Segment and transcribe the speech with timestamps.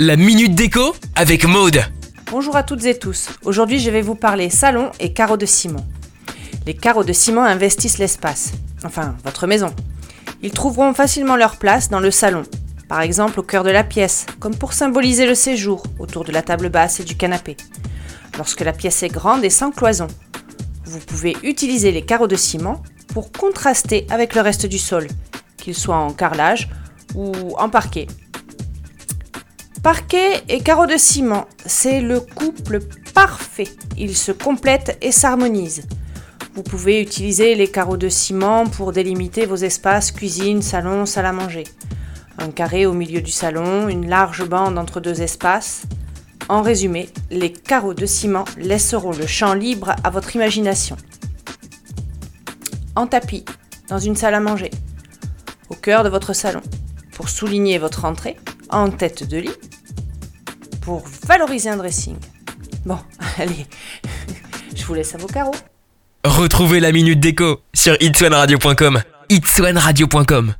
[0.00, 1.82] La minute déco avec Maude.
[2.30, 3.28] Bonjour à toutes et tous.
[3.44, 5.84] Aujourd'hui, je vais vous parler salon et carreaux de ciment.
[6.64, 8.52] Les carreaux de ciment investissent l'espace,
[8.84, 9.74] enfin votre maison.
[10.40, 12.44] Ils trouveront facilement leur place dans le salon,
[12.88, 16.40] par exemple au cœur de la pièce, comme pour symboliser le séjour autour de la
[16.40, 17.58] table basse et du canapé.
[18.38, 20.06] Lorsque la pièce est grande et sans cloison,
[20.86, 25.06] vous pouvez utiliser les carreaux de ciment pour contraster avec le reste du sol,
[25.58, 26.70] qu'il soit en carrelage
[27.14, 28.06] ou en parquet.
[29.86, 32.80] Parquet et carreaux de ciment, c'est le couple
[33.14, 33.68] parfait.
[33.96, 35.86] Ils se complètent et s'harmonisent.
[36.56, 41.32] Vous pouvez utiliser les carreaux de ciment pour délimiter vos espaces cuisine, salon, salle à
[41.32, 41.62] manger.
[42.38, 45.82] Un carré au milieu du salon, une large bande entre deux espaces.
[46.48, 50.96] En résumé, les carreaux de ciment laisseront le champ libre à votre imagination.
[52.96, 53.44] En tapis,
[53.88, 54.72] dans une salle à manger,
[55.68, 56.62] au cœur de votre salon,
[57.12, 58.36] pour souligner votre entrée,
[58.70, 59.56] en tête de lit,
[60.80, 62.16] pour valoriser un dressing.
[62.84, 62.98] Bon,
[63.38, 63.66] allez,
[64.74, 65.54] je vous laisse à vos carreaux.
[66.24, 69.02] Retrouvez la minute déco sur itswanradio.com.
[69.28, 70.54] itswanradio.com